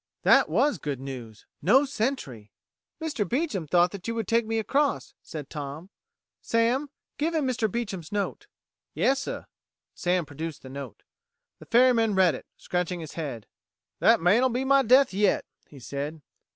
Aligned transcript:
That 0.23 0.49
was 0.49 0.79
good 0.79 0.99
news! 0.99 1.45
No 1.61 1.85
Sentry! 1.85 2.51
"Mr. 2.99 3.23
Beecham 3.29 3.67
thought 3.67 3.91
that 3.91 4.07
you 4.07 4.15
would 4.15 4.27
take 4.27 4.47
me 4.47 4.57
across," 4.57 5.13
said 5.21 5.47
Tom. 5.47 5.91
"Sam, 6.41 6.89
give 7.19 7.35
him 7.35 7.45
Mr. 7.47 7.71
Beecham's 7.71 8.11
note." 8.11 8.47
"Yassuh." 8.95 9.43
Sam 9.93 10.25
produced 10.25 10.63
the 10.63 10.69
note. 10.69 11.03
The 11.59 11.67
ferryman 11.67 12.15
read 12.15 12.33
it, 12.33 12.47
scratching 12.57 12.99
his 12.99 13.13
head. 13.13 13.45
"That 13.99 14.19
man'll 14.19 14.49
be 14.49 14.65
my 14.65 14.81
death 14.81 15.13
yet," 15.13 15.45
he 15.67 15.77
said. 15.79 16.23